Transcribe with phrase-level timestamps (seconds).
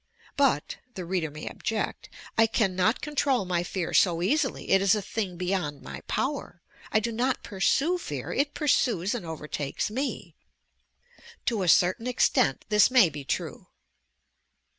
[0.35, 5.01] But, the reader, may object, "I cannot control my fear so easily, it is a
[5.03, 10.33] thing beyond my power, I do not pursue fear, it pursues and overtakes me."
[11.45, 13.67] To a certain extent, this may be true.